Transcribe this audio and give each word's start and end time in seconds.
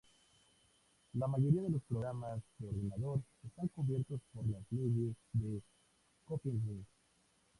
La 1.13 1.27
mayoría 1.27 1.61
de 1.61 1.69
los 1.69 1.81
programas 1.83 2.41
de 2.57 2.67
ordenador 2.69 3.21
están 3.45 3.67
cubiertos 3.67 4.19
por 4.33 4.43
las 4.49 4.63
leyes 4.71 5.13
del 5.33 5.61
copyright. 6.25 6.87